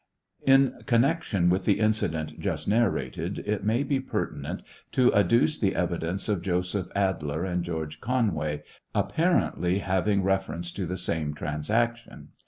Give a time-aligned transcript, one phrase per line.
[0.47, 6.27] In connection with the incident just narrated, it may be pertinent to adduce the evidence
[6.27, 8.63] of Joseph Adler and George Conway,
[8.95, 12.29] apparently having reference to the same transaction.